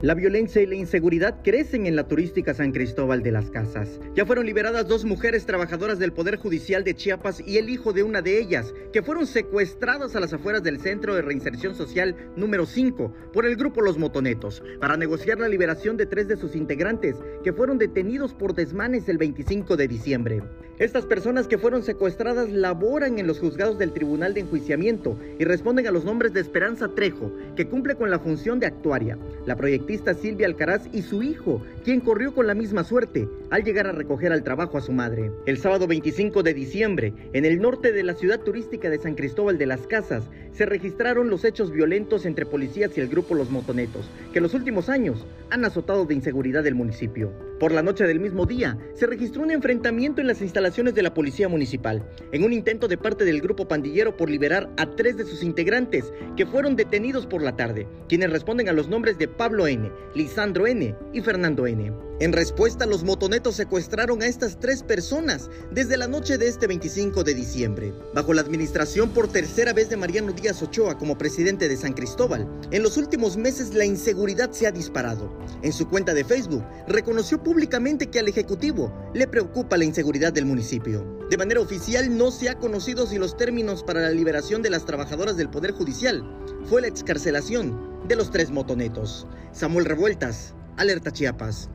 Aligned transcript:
La 0.00 0.14
violencia 0.14 0.62
y 0.62 0.66
la 0.66 0.76
inseguridad 0.76 1.42
crecen 1.42 1.84
en 1.86 1.96
la 1.96 2.06
turística 2.06 2.54
San 2.54 2.70
Cristóbal 2.70 3.20
de 3.24 3.32
las 3.32 3.50
Casas. 3.50 3.98
Ya 4.14 4.24
fueron 4.24 4.46
liberadas 4.46 4.86
dos 4.86 5.04
mujeres 5.04 5.44
trabajadoras 5.44 5.98
del 5.98 6.12
Poder 6.12 6.36
Judicial 6.36 6.84
de 6.84 6.94
Chiapas 6.94 7.42
y 7.44 7.58
el 7.58 7.68
hijo 7.68 7.92
de 7.92 8.04
una 8.04 8.22
de 8.22 8.38
ellas, 8.38 8.72
que 8.92 9.02
fueron 9.02 9.26
secuestradas 9.26 10.14
a 10.14 10.20
las 10.20 10.32
afueras 10.32 10.62
del 10.62 10.78
Centro 10.78 11.16
de 11.16 11.22
Reinserción 11.22 11.74
Social 11.74 12.14
número 12.36 12.64
5 12.64 13.12
por 13.32 13.44
el 13.44 13.56
grupo 13.56 13.80
Los 13.80 13.98
Motonetos, 13.98 14.62
para 14.78 14.96
negociar 14.96 15.40
la 15.40 15.48
liberación 15.48 15.96
de 15.96 16.06
tres 16.06 16.28
de 16.28 16.36
sus 16.36 16.54
integrantes, 16.54 17.16
que 17.42 17.52
fueron 17.52 17.76
detenidos 17.76 18.34
por 18.34 18.54
desmanes 18.54 19.08
el 19.08 19.18
25 19.18 19.76
de 19.76 19.88
diciembre. 19.88 20.42
Estas 20.78 21.06
personas 21.06 21.48
que 21.48 21.58
fueron 21.58 21.82
secuestradas 21.82 22.50
laboran 22.50 23.18
en 23.18 23.26
los 23.26 23.40
juzgados 23.40 23.78
del 23.78 23.90
Tribunal 23.90 24.32
de 24.32 24.42
Enjuiciamiento 24.42 25.18
y 25.36 25.44
responden 25.44 25.88
a 25.88 25.90
los 25.90 26.04
nombres 26.04 26.32
de 26.32 26.40
Esperanza 26.40 26.86
Trejo, 26.94 27.32
que 27.56 27.66
cumple 27.66 27.96
con 27.96 28.12
la 28.12 28.20
función 28.20 28.60
de 28.60 28.66
actuaria, 28.66 29.18
la 29.44 29.56
proyectista 29.56 30.14
Silvia 30.14 30.46
Alcaraz 30.46 30.86
y 30.92 31.02
su 31.02 31.24
hijo, 31.24 31.60
quien 31.82 31.98
corrió 31.98 32.32
con 32.32 32.46
la 32.46 32.54
misma 32.54 32.84
suerte 32.84 33.28
al 33.50 33.64
llegar 33.64 33.88
a 33.88 33.92
recoger 33.92 34.32
al 34.32 34.44
trabajo 34.44 34.78
a 34.78 34.80
su 34.80 34.92
madre. 34.92 35.32
El 35.46 35.58
sábado 35.58 35.88
25 35.88 36.44
de 36.44 36.54
diciembre, 36.54 37.12
en 37.32 37.44
el 37.44 37.60
norte 37.60 37.90
de 37.90 38.04
la 38.04 38.14
ciudad 38.14 38.38
turística 38.38 38.88
de 38.88 38.98
San 38.98 39.16
Cristóbal 39.16 39.58
de 39.58 39.66
las 39.66 39.84
Casas, 39.88 40.22
se 40.52 40.64
registraron 40.64 41.28
los 41.28 41.44
hechos 41.44 41.72
violentos 41.72 42.24
entre 42.24 42.46
policías 42.46 42.96
y 42.96 43.00
el 43.00 43.08
grupo 43.08 43.34
Los 43.34 43.50
Motonetos, 43.50 44.08
que 44.32 44.38
en 44.38 44.44
los 44.44 44.54
últimos 44.54 44.88
años 44.88 45.26
han 45.50 45.64
azotado 45.64 46.04
de 46.04 46.14
inseguridad 46.14 46.64
el 46.68 46.76
municipio. 46.76 47.47
Por 47.58 47.72
la 47.72 47.82
noche 47.82 48.04
del 48.04 48.20
mismo 48.20 48.46
día, 48.46 48.78
se 48.94 49.06
registró 49.06 49.42
un 49.42 49.50
enfrentamiento 49.50 50.20
en 50.20 50.28
las 50.28 50.40
instalaciones 50.42 50.94
de 50.94 51.02
la 51.02 51.12
Policía 51.12 51.48
Municipal, 51.48 52.08
en 52.30 52.44
un 52.44 52.52
intento 52.52 52.86
de 52.86 52.96
parte 52.96 53.24
del 53.24 53.40
grupo 53.40 53.66
pandillero 53.66 54.16
por 54.16 54.30
liberar 54.30 54.70
a 54.76 54.94
tres 54.94 55.16
de 55.16 55.24
sus 55.24 55.42
integrantes, 55.42 56.12
que 56.36 56.46
fueron 56.46 56.76
detenidos 56.76 57.26
por 57.26 57.42
la 57.42 57.56
tarde, 57.56 57.88
quienes 58.08 58.30
responden 58.30 58.68
a 58.68 58.72
los 58.72 58.88
nombres 58.88 59.18
de 59.18 59.26
Pablo 59.26 59.66
N., 59.66 59.90
Lisandro 60.14 60.68
N. 60.68 60.94
y 61.12 61.20
Fernando 61.20 61.66
N. 61.66 62.07
En 62.20 62.32
respuesta, 62.32 62.84
los 62.84 63.04
motonetos 63.04 63.54
secuestraron 63.54 64.22
a 64.22 64.26
estas 64.26 64.58
tres 64.58 64.82
personas 64.82 65.48
desde 65.70 65.96
la 65.96 66.08
noche 66.08 66.36
de 66.36 66.48
este 66.48 66.66
25 66.66 67.22
de 67.22 67.32
diciembre. 67.32 67.94
Bajo 68.12 68.34
la 68.34 68.40
administración 68.40 69.10
por 69.10 69.28
tercera 69.28 69.72
vez 69.72 69.88
de 69.88 69.96
Mariano 69.96 70.32
Díaz 70.32 70.60
Ochoa 70.60 70.98
como 70.98 71.16
presidente 71.16 71.68
de 71.68 71.76
San 71.76 71.92
Cristóbal, 71.92 72.48
en 72.72 72.82
los 72.82 72.96
últimos 72.96 73.36
meses 73.36 73.72
la 73.72 73.84
inseguridad 73.84 74.50
se 74.50 74.66
ha 74.66 74.72
disparado. 74.72 75.32
En 75.62 75.72
su 75.72 75.88
cuenta 75.88 76.12
de 76.12 76.24
Facebook, 76.24 76.64
reconoció 76.88 77.40
públicamente 77.40 78.08
que 78.08 78.18
al 78.18 78.26
Ejecutivo 78.26 78.92
le 79.14 79.28
preocupa 79.28 79.76
la 79.76 79.84
inseguridad 79.84 80.32
del 80.32 80.44
municipio. 80.44 81.06
De 81.30 81.38
manera 81.38 81.60
oficial 81.60 82.18
no 82.18 82.32
se 82.32 82.48
ha 82.48 82.58
conocido 82.58 83.06
si 83.06 83.18
los 83.18 83.36
términos 83.36 83.84
para 83.84 84.00
la 84.00 84.10
liberación 84.10 84.60
de 84.60 84.70
las 84.70 84.84
trabajadoras 84.84 85.36
del 85.36 85.50
Poder 85.50 85.70
Judicial 85.70 86.24
fue 86.64 86.80
la 86.80 86.88
excarcelación 86.88 88.08
de 88.08 88.16
los 88.16 88.32
tres 88.32 88.50
motonetos. 88.50 89.28
Samuel 89.52 89.84
Revueltas, 89.84 90.56
Alerta 90.76 91.12
Chiapas. 91.12 91.70